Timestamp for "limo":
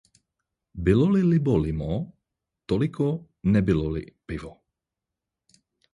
1.65-1.89